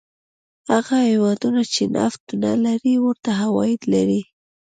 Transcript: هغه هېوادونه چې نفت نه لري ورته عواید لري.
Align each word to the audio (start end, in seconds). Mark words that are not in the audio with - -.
هغه 0.71 0.97
هېوادونه 1.09 1.61
چې 1.73 1.83
نفت 1.95 2.23
نه 2.43 2.53
لري 2.65 2.95
ورته 3.05 3.29
عواید 3.43 3.81
لري. 3.93 4.21